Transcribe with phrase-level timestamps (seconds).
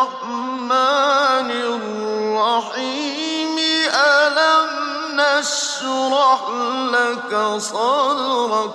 [0.00, 3.56] الرحمن الرحيم
[3.94, 4.70] ألم
[5.20, 6.42] نشرح
[6.92, 8.74] لك صدرك؟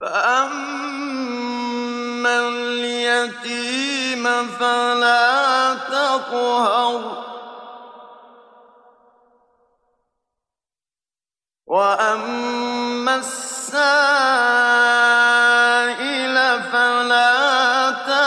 [0.00, 1.28] فأما
[2.48, 7.22] اليتيم فلا تقهر
[11.66, 14.41] وأما السائل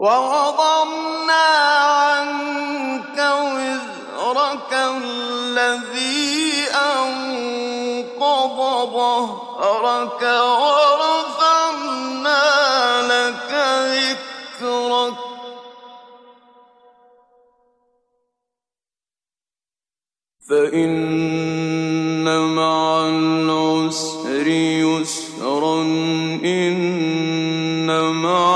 [0.00, 6.64] ووضعنا عنك وزرك الذي
[6.96, 8.56] أنقض
[8.92, 10.22] ظهرك
[10.62, 11.82] ورفعنا
[13.12, 13.50] لك
[14.60, 15.18] ذكرك.
[20.48, 22.26] فإن
[22.56, 25.82] مع العسر يسرا
[26.44, 27.88] إن
[28.22, 28.49] مع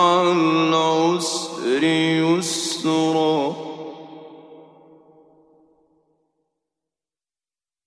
[1.78, 3.54] العسر يسرا.